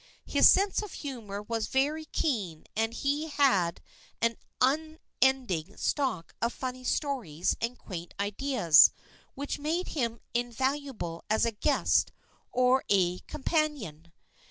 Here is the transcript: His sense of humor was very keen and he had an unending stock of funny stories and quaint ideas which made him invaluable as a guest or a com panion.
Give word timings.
His 0.25 0.49
sense 0.49 0.81
of 0.81 0.93
humor 0.93 1.43
was 1.43 1.67
very 1.67 2.05
keen 2.05 2.65
and 2.75 2.91
he 2.91 3.27
had 3.27 3.81
an 4.19 4.35
unending 4.59 5.77
stock 5.77 6.33
of 6.41 6.51
funny 6.53 6.83
stories 6.83 7.55
and 7.61 7.77
quaint 7.77 8.15
ideas 8.19 8.89
which 9.35 9.59
made 9.59 9.89
him 9.89 10.19
invaluable 10.33 11.23
as 11.29 11.45
a 11.45 11.51
guest 11.51 12.11
or 12.51 12.83
a 12.89 13.19
com 13.27 13.43
panion. 13.43 14.11